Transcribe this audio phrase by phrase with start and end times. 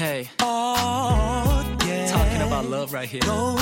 [0.00, 2.06] Hey, Oh, yeah.
[2.06, 3.20] talking about love right here.
[3.20, 3.54] Go,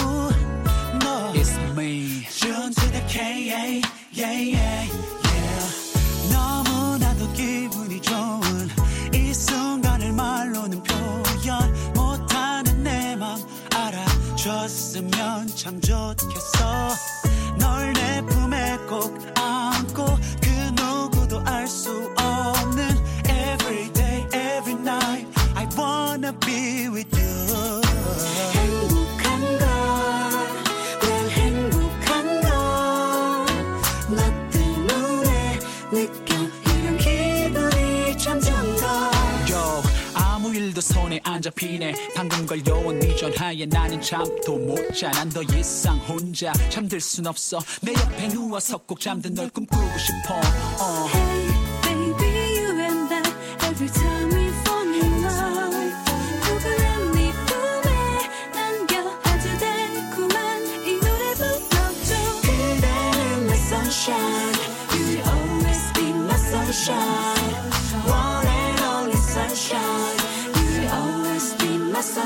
[1.02, 1.32] no.
[1.34, 2.26] It's me.
[2.30, 3.82] June to the K, yeah,
[4.12, 4.86] yeah, yeah.
[6.32, 8.68] 너무나도 기분이 좋은
[9.14, 13.36] 이 순간을 말로는 표현 못하는 내 맘
[13.74, 16.94] 알아줬으면 참 좋겠어.
[17.58, 20.06] 널 내 품에 꼭 안고
[20.40, 20.48] 그
[20.80, 22.07] 누구도 알수
[25.78, 27.80] wanna be with you.
[28.54, 29.66] 행복한가
[31.00, 32.48] 난 행복한가
[34.10, 35.58] 나 때문에
[35.92, 36.34] 느껴
[36.66, 38.86] 이런 기분이 점점 더
[39.50, 39.82] Yo,
[40.14, 41.94] 아무 일도 손에 안 잡히네.
[42.14, 45.10] 방금 걸려온 네 전화에 나는 잠도 못 자.
[45.12, 47.60] 난 더 이상 혼자 잠들 순 없어.
[47.82, 50.34] 내 옆에 누워서 꼭 잠든 널 꿈꾸고 싶어.
[50.34, 51.27] 어.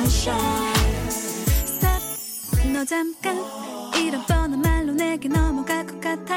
[0.06, 2.02] Sunshine Stop.
[2.72, 3.36] 너 잠깐
[3.96, 6.36] 이런 뻔한 말로 내게 넘어갈 것 같아.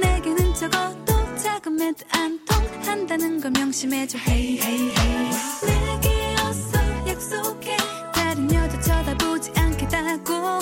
[0.00, 5.30] 내게는 적어도 작은 매도 안 통한다는 걸 명심해줘 hey, hey, hey.
[5.66, 6.78] 내게 어서
[7.08, 7.76] 약속해.
[8.14, 10.58] 다른 여자 쳐다보지 않겠다고.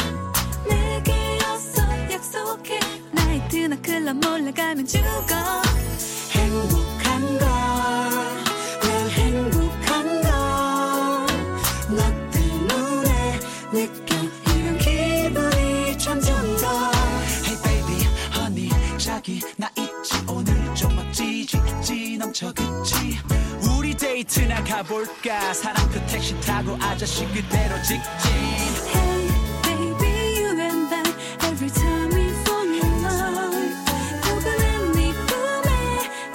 [0.69, 2.81] 내게 어서 약속해.
[3.13, 5.63] 나이트나 클럽 몰래 가면 죽어.
[6.31, 6.92] 행복
[22.33, 23.19] 있지 넘쳐 그치
[23.79, 28.33] 우리 데이트 나 가볼까 사랑 그 택시 타고 아저씨 그대로 직진
[28.95, 29.29] Hey
[29.63, 31.03] baby you and I
[31.47, 33.75] every time we fall in love
[34.23, 35.71] 포근한 네 품에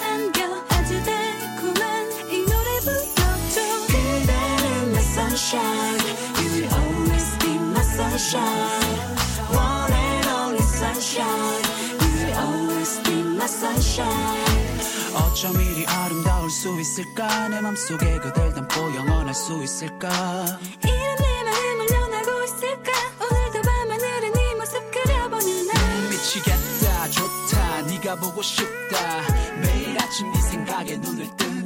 [0.05, 3.57] 안겨 아주 달콤한 이 노래 불러줘
[3.87, 5.99] 그대는 my sunshine
[6.37, 8.56] You will always be my sunshine
[15.37, 17.47] 어쩜 이리 아름다울 수 있을까?
[17.49, 20.09] 내 맘속에 그댈 담고 영원할 수 있을까?
[20.83, 22.91] 이런 내 마음을 넌 알고 있을까?
[23.21, 29.21] 오늘도 밤하늘에 네 모습 그려보는 날 미치겠다 좋다 네가 보고 싶다.
[29.61, 31.56] 매일 아침 네 생각에 눈을 뜬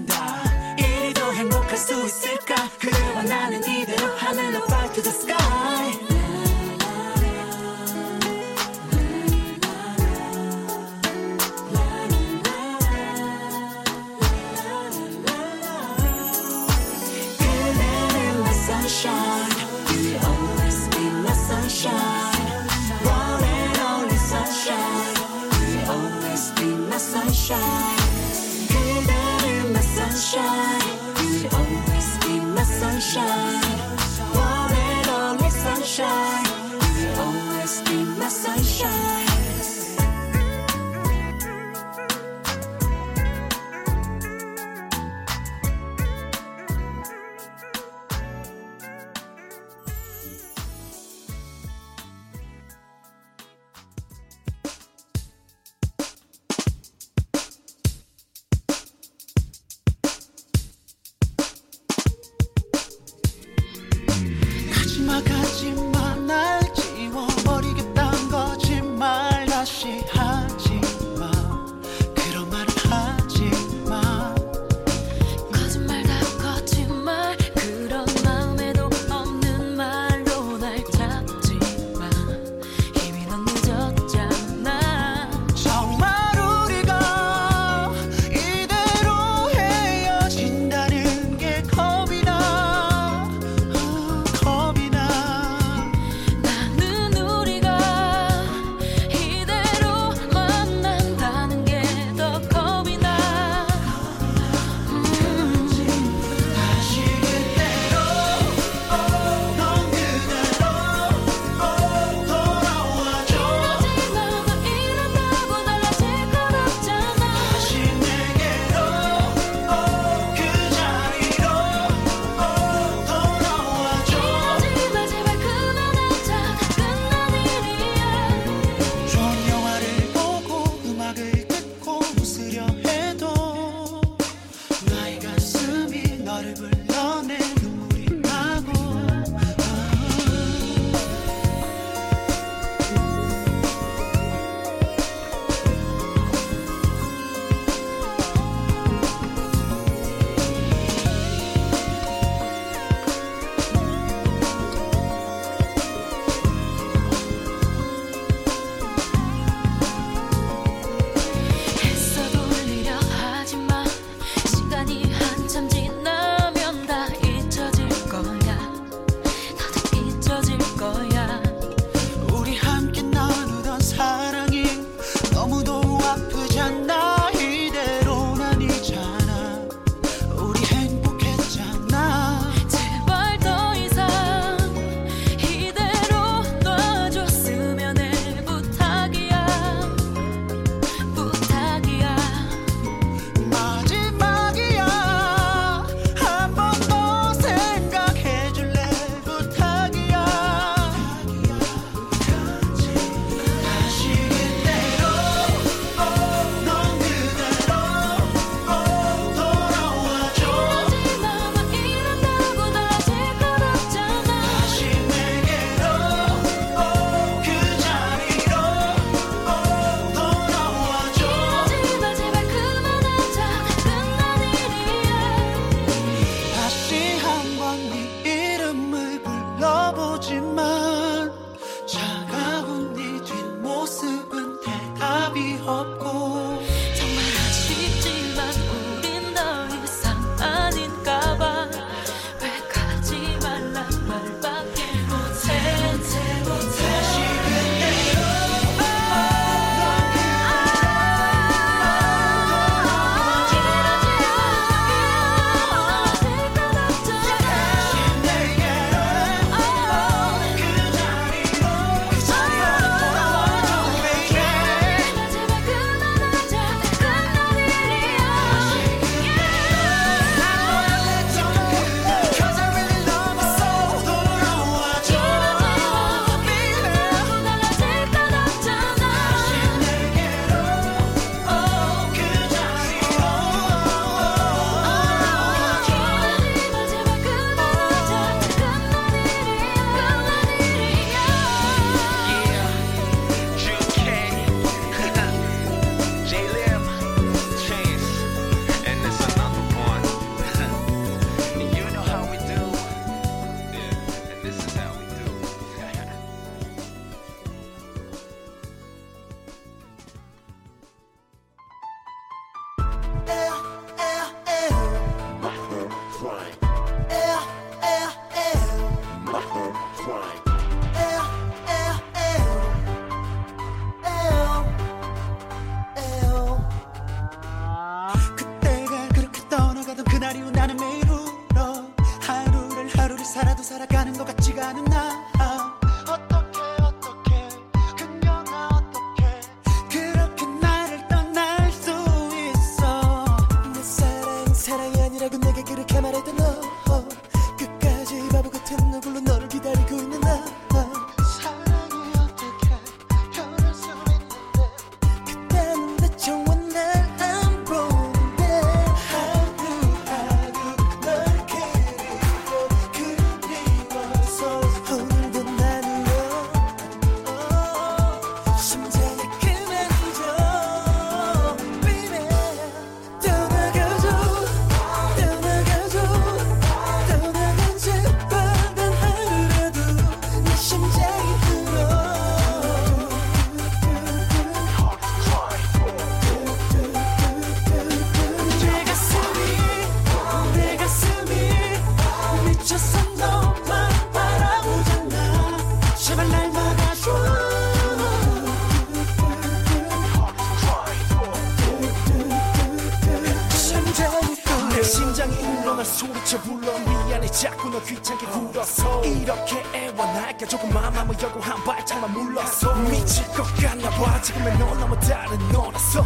[405.82, 406.78] 널 소리쳐 불러.
[406.78, 412.76] 미안해 자꾸 너 귀찮게 굴었어 이렇게 애원할까 조금 맘아무 여고 한 발짝만 물러서.
[412.84, 414.22] 미칠 것 같나 봐.
[414.22, 416.06] 지금의 너 너무 다른 너라서.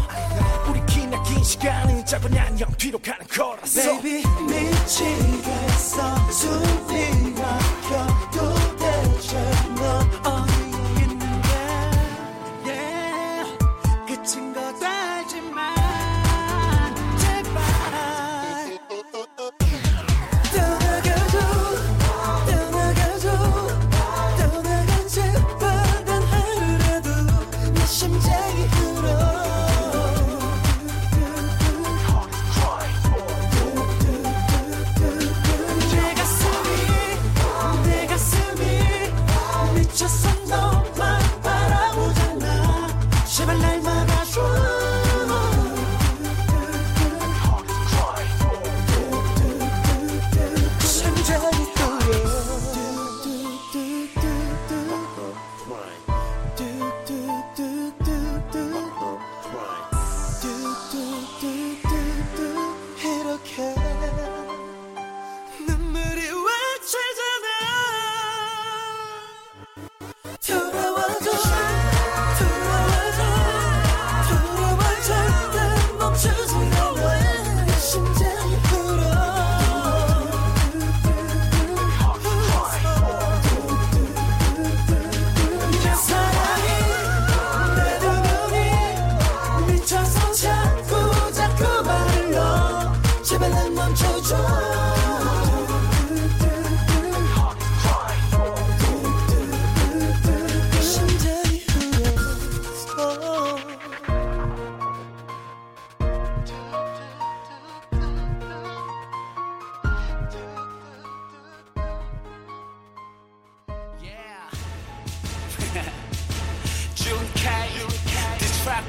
[0.70, 3.82] 우리 기나 긴 시간은 짧은 안녕 뒤로 가는 거라서.
[4.02, 6.16] Baby 미치겠어.
[6.30, 9.38] 두 피가 켜도 대체
[9.76, 10.35] 넌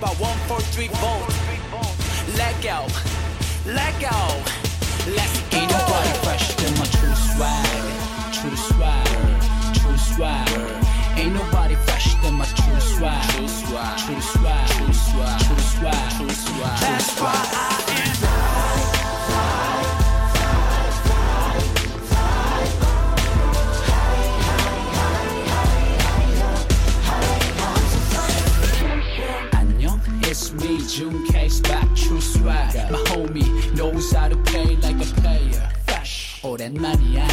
[0.00, 1.20] by one, four, three, four.
[2.36, 2.86] Let go,
[3.66, 4.16] let go.
[5.14, 5.58] Let's go.
[5.58, 9.06] Ain't nobody fresh than my true swag, true swag,
[9.74, 10.48] true swag.
[11.16, 16.80] Ain't nobody fresh than my true swag, true swag, true swag, true swag, true swag.
[16.80, 18.05] That's why I am.
[32.46, 32.90] Swag.
[32.90, 35.68] My homie knows how to play like a player.
[35.84, 36.40] Fresh.
[36.44, 37.26] 오랜만이야.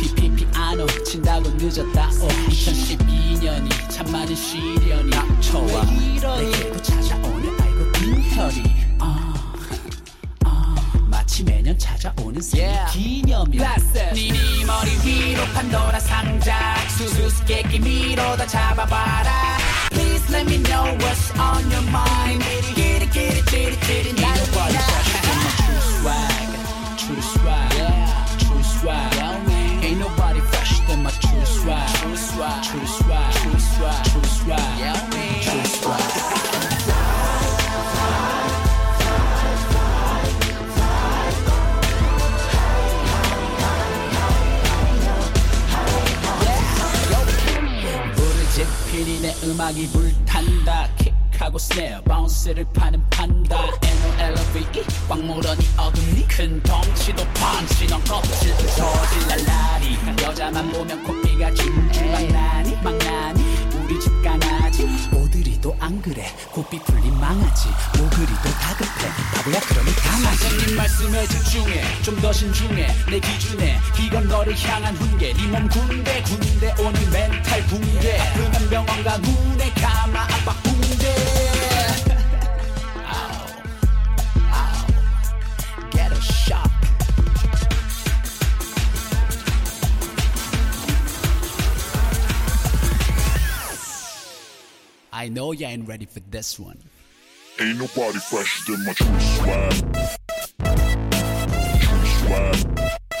[0.00, 2.08] PPP 안오 친다고 늦었다.
[2.22, 5.84] 오, 2012년이 참 많은 시련이 닥쳐와.
[5.84, 8.62] 내게도 찾아오는 알고 빈혈이.
[9.00, 9.34] 아,
[10.44, 10.74] 아,
[11.10, 13.76] 마치 매년 찾아오는 생일 기념이야.
[14.14, 16.76] 니니 머리 위로 판도라 상자.
[16.88, 19.53] 수수께끼 미로다 잡아봐라.
[20.24, 22.40] Just let me know what's on your mind.
[22.74, 24.18] Get it, get it, get it, get it.
[24.18, 26.98] Ain't nobody fresher my true swag.
[26.98, 27.74] True swag.
[27.74, 28.26] Yeah.
[28.38, 29.84] True swag.
[29.84, 31.94] Ain't nobody fresher than my true swag.
[31.96, 32.64] True swag.
[32.64, 33.34] True swag.
[33.34, 34.04] True swag.
[34.06, 34.78] True swag.
[34.78, 35.03] Yeah.
[49.44, 50.88] 음악이 불탄다.
[50.96, 53.66] kick하고 snare bounce를 파는 판다.
[53.82, 56.26] N-O-L-O-V-E 꽉 물어니 어금니?
[56.28, 59.98] 큰 덩치도 펀치 넌 껍질 저질 날라리.
[60.22, 63.42] 여자만 보면 코피가 줄줄 막나니 막나니.
[63.84, 64.33] 우리 집 강아지
[65.64, 66.30] 오드리도 안 그래.
[66.52, 67.68] 고삐 풀린 망아지
[67.98, 69.08] 오그리도 다급해.
[69.34, 72.02] 바보야 그러니까 선생님 말씀에 집중해.
[72.02, 72.94] 좀 더 신중해.
[73.10, 75.32] 내 기준에 이건 너를 향한 훈계.
[75.32, 78.18] 네 몸 군데군데 오는 멘탈 붕괴.
[78.20, 80.63] 아프면 병원 가 눈에 감아 압박
[95.16, 96.76] I know you ain't ready for this one.
[97.60, 99.70] Ain't nobody fresher than my true swag.
[101.80, 102.56] True swag.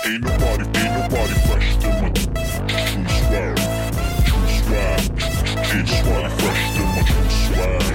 [0.04, 2.34] Ain't nobody, ain't nobody fresher than my true
[3.14, 3.56] swag.
[4.26, 5.06] True swag.
[5.70, 7.86] Ain't nobody fresher than my true swag.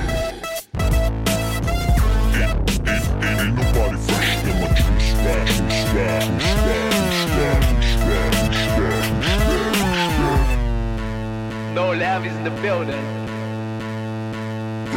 [2.39, 2.56] Ain't,
[2.88, 5.44] ain't, ain't, ain't nobody fresher than my true swag.
[5.44, 6.24] True swag.
[6.39, 7.60] True swag.
[7.60, 7.84] True swag.
[7.84, 8.32] True swag.
[8.32, 8.96] True swag.
[8.96, 9.75] True
[10.15, 11.75] swag.
[11.75, 13.28] No Lavies in the building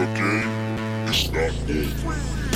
[0.01, 2.48] The game is not over.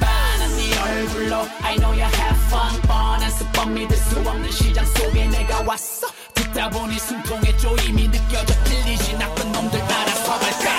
[0.00, 5.26] 빤한 네 얼굴로 I know you have fun 뻔한 수법 믿을 수 없는 시장 속에
[5.28, 10.74] 내가 왔어 듣다 보니 숨통에 쪼임이 느껴져 들리지 나쁜 놈들 알아서 갈까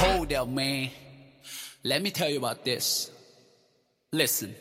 [0.00, 0.90] Hold up man
[1.84, 3.10] Let me tell you about this
[4.16, 4.54] Listen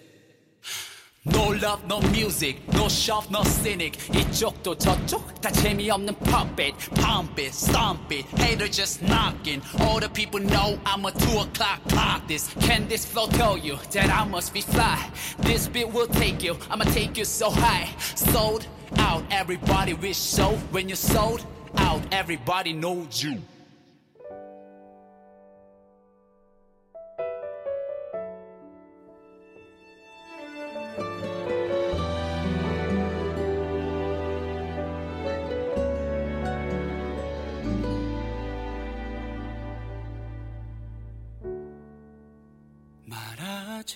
[1.25, 3.99] No love, no music, no shop, no cynic.
[4.15, 6.73] 이쪽도 저쪽 다 재미없는 puppet.
[6.95, 9.61] Pump it, stomp it, hater just knocking.
[9.81, 12.25] All the people know I'm a two o'clock clock.
[12.29, 14.97] This can this flow tell you that I must be fly?
[15.39, 17.89] This beat will take you, I'ma take you so high.
[18.15, 18.65] Sold
[18.99, 20.55] out, everybody wish so.
[20.71, 21.45] When you're sold
[21.75, 23.41] out, everybody knows you.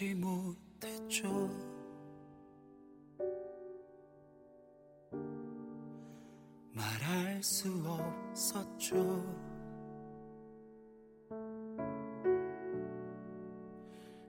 [0.01, 1.29] 말하지 못했죠.
[6.73, 8.97] 말할 수 없었죠.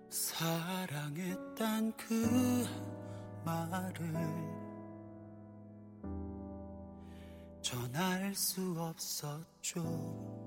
[0.10, 2.66] 사랑했단 그
[3.46, 4.14] 말을
[7.62, 10.41] 전할 수 없었죠.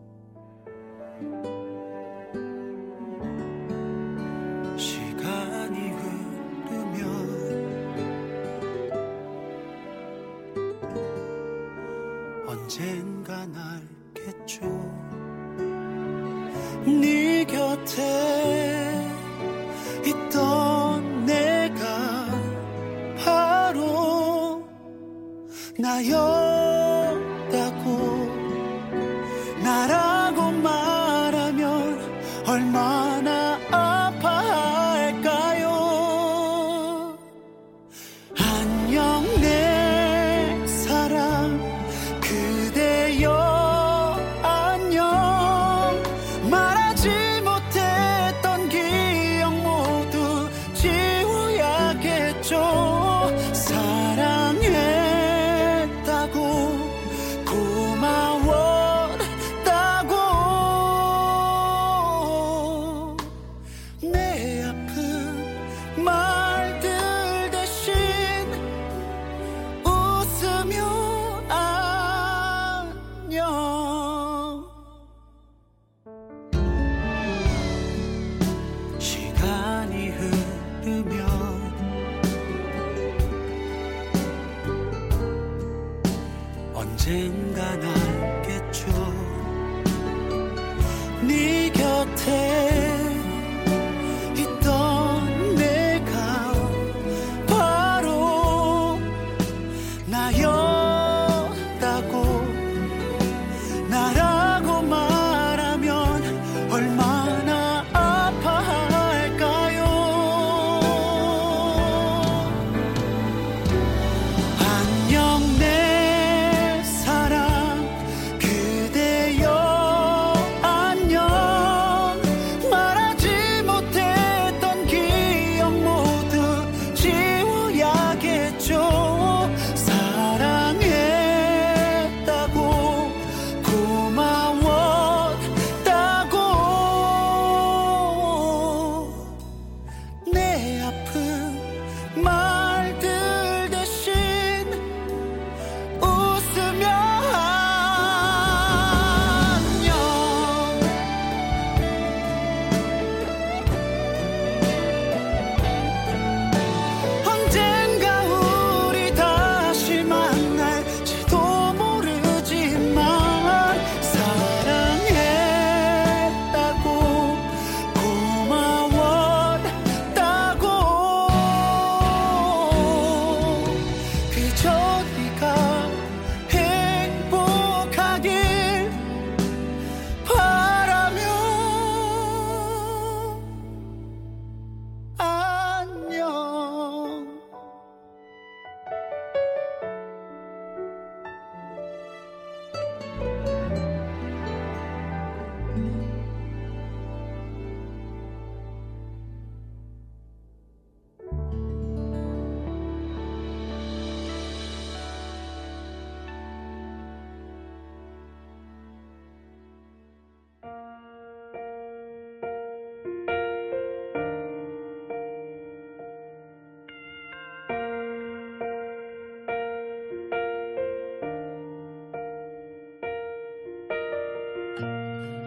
[91.27, 91.64] 네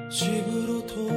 [0.10, 1.16] 집으로 돌아